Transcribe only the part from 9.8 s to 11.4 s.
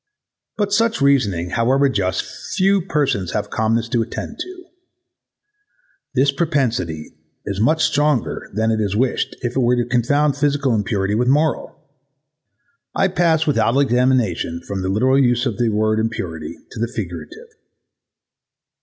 confound physical impurity with